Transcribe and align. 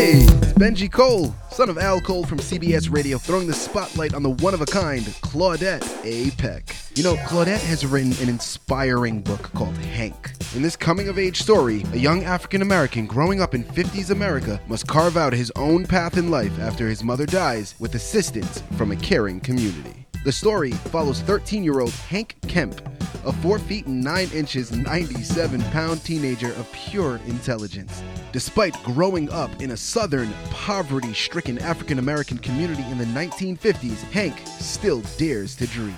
Hey, 0.00 0.22
it's 0.22 0.54
Benji 0.54 0.90
Cole, 0.90 1.34
son 1.50 1.68
of 1.68 1.76
Al 1.76 2.00
Cole 2.00 2.24
from 2.24 2.38
CBS 2.38 2.90
Radio, 2.90 3.18
throwing 3.18 3.46
the 3.46 3.52
spotlight 3.52 4.14
on 4.14 4.22
the 4.22 4.30
one 4.30 4.54
of 4.54 4.62
a 4.62 4.64
kind 4.64 5.04
Claudette 5.04 5.86
A. 6.06 6.30
Peck. 6.36 6.74
You 6.94 7.02
know, 7.02 7.16
Claudette 7.16 7.60
has 7.60 7.84
written 7.84 8.14
an 8.22 8.30
inspiring 8.30 9.20
book 9.20 9.52
called 9.52 9.76
Hank. 9.76 10.30
In 10.56 10.62
this 10.62 10.74
coming 10.74 11.08
of 11.08 11.18
age 11.18 11.42
story, 11.42 11.84
a 11.92 11.98
young 11.98 12.24
African 12.24 12.62
American 12.62 13.04
growing 13.04 13.42
up 13.42 13.54
in 13.54 13.62
50s 13.62 14.08
America 14.08 14.58
must 14.68 14.86
carve 14.86 15.18
out 15.18 15.34
his 15.34 15.52
own 15.56 15.84
path 15.84 16.16
in 16.16 16.30
life 16.30 16.58
after 16.60 16.88
his 16.88 17.04
mother 17.04 17.26
dies 17.26 17.74
with 17.78 17.94
assistance 17.94 18.62
from 18.78 18.92
a 18.92 18.96
caring 18.96 19.38
community. 19.38 20.06
The 20.24 20.32
story 20.32 20.70
follows 20.70 21.20
13 21.20 21.62
year 21.62 21.80
old 21.80 21.92
Hank 21.92 22.36
Kemp, 22.48 22.80
a 23.26 23.34
4 23.34 23.58
feet 23.58 23.86
9 23.86 24.30
inches, 24.32 24.72
97 24.72 25.60
pound 25.64 26.02
teenager 26.02 26.54
of 26.54 26.72
pure 26.72 27.20
intelligence. 27.26 28.02
Despite 28.32 28.80
growing 28.84 29.28
up 29.30 29.60
in 29.60 29.72
a 29.72 29.76
southern, 29.76 30.32
poverty 30.50 31.12
stricken 31.12 31.58
African 31.58 31.98
American 31.98 32.38
community 32.38 32.84
in 32.84 32.96
the 32.96 33.04
1950s, 33.06 34.02
Hank 34.12 34.40
still 34.46 35.00
dares 35.18 35.56
to 35.56 35.66
dream. 35.66 35.96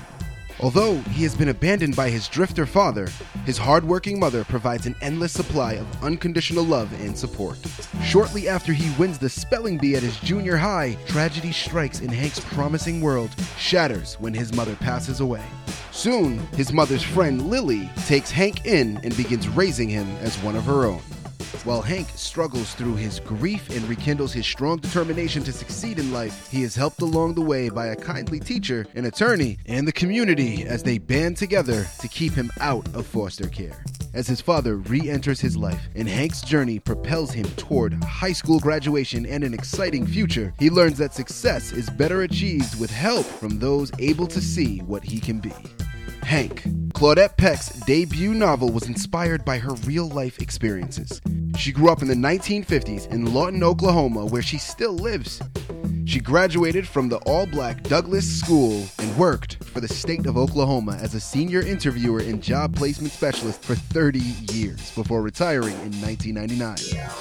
Although 0.61 0.97
he 1.11 1.25
has 1.25 1.35
been 1.35 1.51
abandoned 1.51 1.95
by 1.95 2.09
his 2.09 2.29
drifter 2.29 2.65
father, 2.65 3.09
his 3.45 3.59
hardworking 3.59 4.19
mother 4.19 4.45
provides 4.45 4.87
an 4.87 4.97
endless 5.03 5.33
supply 5.33 5.75
of 5.75 6.05
unconditional 6.05 6.65
love 6.65 6.91
and 7.03 7.19
support. 7.19 7.59
Shortly 8.03 8.49
after 8.49 8.73
he 8.73 8.97
wins 8.99 9.19
the 9.19 9.29
spelling 9.29 9.77
bee 9.77 9.97
at 9.97 10.03
his 10.03 10.19
junior 10.21 10.57
high, 10.57 10.97
tragedy 11.07 11.53
strikes 11.53 12.01
in 12.01 12.09
Hank's 12.09 12.41
promising 12.41 13.03
world, 13.03 13.31
shatters 13.59 14.15
when 14.21 14.33
his 14.33 14.55
mother 14.55 14.77
passes 14.77 15.21
away. 15.21 15.45
Soon, 15.91 16.39
his 16.57 16.73
mother's 16.73 17.03
friend 17.03 17.51
Lily 17.51 17.91
takes 18.07 18.31
Hank 18.31 18.65
in 18.65 18.99
and 19.03 19.15
begins 19.19 19.49
raising 19.49 19.91
him 19.91 20.09
as 20.23 20.39
one 20.39 20.57
of 20.57 20.65
her 20.65 20.87
own. 20.87 21.03
While 21.65 21.83
Hank 21.83 22.09
struggles 22.17 22.75
through 22.75 22.97
his 22.97 23.21
grief 23.21 23.71
and 23.71 23.89
rekindles 23.89 24.33
his 24.33 24.47
strong 24.47 24.79
determination 24.79 25.45
to 25.45 25.53
succeed 25.53 26.01
in 26.01 26.13
life, 26.13 26.51
he 26.51 26.65
is 26.65 26.75
helped 26.75 27.03
along 27.03 27.35
the 27.35 27.41
way 27.41 27.69
by 27.69 27.89
a 27.89 27.97
kindly 27.97 28.41
teacher, 28.41 28.85
an 28.95 29.05
attorney, 29.05 29.59
and 29.67 29.87
the 29.87 29.93
community 29.93 30.65
as 30.65 30.83
they 30.83 30.99
band 30.99 31.37
together 31.37 31.87
to 32.01 32.09
keep 32.09 32.33
him 32.33 32.51
out 32.61 32.87
of 32.95 33.07
foster 33.07 33.49
care. 33.49 33.85
As 34.13 34.27
his 34.27 34.41
father 34.41 34.77
re 34.77 35.09
enters 35.09 35.41
his 35.41 35.57
life 35.57 35.89
and 35.95 36.09
Hank's 36.09 36.43
journey 36.43 36.81
propels 36.81 37.33
him 37.33 37.47
toward 37.57 38.03
high 38.03 38.33
school 38.33 38.59
graduation 38.59 39.25
and 39.25 39.45
an 39.45 39.55
exciting 39.55 40.07
future, 40.07 40.53
he 40.59 40.69
learns 40.69 40.99
that 40.99 41.15
success 41.15 41.73
is 41.73 41.89
better 41.91 42.23
achieved 42.23 42.79
with 42.81 42.91
help 42.91 43.25
from 43.25 43.59
those 43.59 43.93
able 44.01 44.27
to 44.27 44.41
see 44.41 44.81
what 44.81 45.05
he 45.05 45.21
can 45.21 45.39
be. 45.39 45.55
Hank. 46.25 46.63
Claudette 46.93 47.37
Peck's 47.37 47.71
debut 47.81 48.35
novel 48.35 48.71
was 48.71 48.87
inspired 48.87 49.45
by 49.45 49.59
her 49.59 49.75
real 49.87 50.09
life 50.09 50.41
experiences. 50.41 51.21
She 51.63 51.71
grew 51.71 51.91
up 51.91 52.03
in 52.03 52.09
the 52.09 52.15
1950s 52.15 53.09
in 53.13 53.33
Lawton, 53.33 53.63
Oklahoma, 53.63 54.27
where 54.27 54.43
she 54.43 54.59
still 54.59 54.95
lives. 54.95 55.41
She 56.07 56.19
graduated 56.19 56.89
from 56.89 57.09
the 57.09 57.19
all 57.19 57.47
black 57.47 57.85
Douglas 57.85 58.29
School 58.29 58.85
and 58.99 59.17
worked 59.17 59.63
for 59.63 59.81
the 59.81 59.87
state 59.87 60.27
of 60.27 60.37
Oklahoma 60.37 60.99
as 61.01 61.15
a 61.15 61.21
senior 61.21 61.61
interviewer 61.61 62.19
and 62.19 62.43
job 62.43 62.75
placement 62.75 63.13
specialist 63.13 63.63
for 63.63 63.77
30 63.77 64.19
years 64.53 64.91
before 64.97 65.23
retiring 65.23 65.75
in 65.75 65.93
1999. 66.01 66.79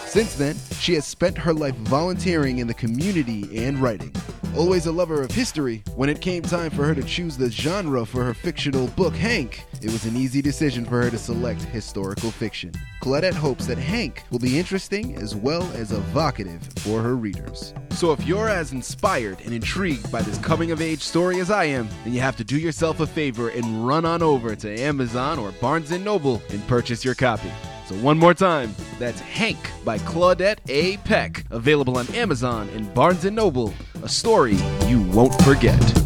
Since 0.07 0.33
then, 0.33 0.55
she 0.79 0.95
has 0.95 1.05
spent 1.05 1.37
her 1.37 1.53
life 1.53 1.75
volunteering 1.75 2.57
in 2.57 2.65
the 2.65 2.73
community 2.73 3.63
and 3.63 3.77
writing. 3.77 4.11
Always 4.55 4.85
a 4.85 4.91
lover 4.91 5.21
of 5.21 5.31
history, 5.31 5.83
when 5.95 6.09
it 6.09 6.19
came 6.19 6.43
time 6.43 6.71
for 6.71 6.83
her 6.85 6.93
to 6.93 7.03
choose 7.03 7.37
the 7.37 7.49
genre 7.49 8.05
for 8.05 8.23
her 8.23 8.33
fictional 8.33 8.87
book, 8.89 9.15
Hank, 9.15 9.63
it 9.81 9.91
was 9.91 10.05
an 10.05 10.15
easy 10.17 10.41
decision 10.41 10.83
for 10.83 11.01
her 11.01 11.09
to 11.09 11.17
select 11.17 11.61
historical 11.61 12.31
fiction. 12.31 12.71
Claudette 13.01 13.33
hopes 13.33 13.65
that 13.67 13.77
Hank 13.77 14.23
will 14.29 14.39
be 14.39 14.59
interesting 14.59 15.15
as 15.15 15.35
well 15.35 15.63
as 15.73 15.91
evocative 15.91 16.61
for 16.79 17.01
her 17.01 17.15
readers. 17.15 17.73
So 17.91 18.11
if 18.11 18.25
you're 18.25 18.49
as 18.49 18.73
inspired 18.73 19.39
and 19.41 19.53
intrigued 19.53 20.11
by 20.11 20.21
this 20.21 20.37
coming 20.39 20.71
of 20.71 20.81
age 20.81 21.01
story 21.01 21.39
as 21.39 21.49
I 21.49 21.65
am, 21.65 21.87
then 22.03 22.13
you 22.13 22.19
have 22.19 22.35
to 22.37 22.43
do 22.43 22.57
yourself 22.57 22.99
a 22.99 23.07
favor 23.07 23.49
and 23.49 23.87
run 23.87 24.05
on 24.05 24.21
over 24.21 24.55
to 24.55 24.79
Amazon 24.79 25.39
or 25.39 25.51
Barnes 25.53 25.91
& 25.91 25.99
Noble 25.99 26.41
and 26.49 26.65
purchase 26.67 27.05
your 27.05 27.15
copy. 27.15 27.51
So 27.87 27.95
one 27.95 28.17
more 28.17 28.33
time, 28.33 28.75
that's 28.99 29.19
Hank 29.19 29.57
by 29.83 29.97
Claudette 29.99 30.59
A. 30.69 30.97
Peck, 30.97 31.45
available 31.51 31.97
on 31.97 32.07
Amazon 32.13 32.69
and 32.69 32.93
Barnes 32.93 33.25
& 33.25 33.31
Noble, 33.31 33.73
a 34.03 34.09
story 34.09 34.55
you 34.87 35.01
won't 35.01 35.39
forget. 35.43 36.00